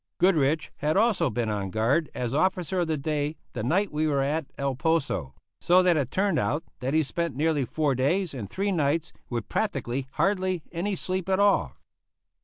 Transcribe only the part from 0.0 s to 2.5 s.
Goodrich had also been on guard as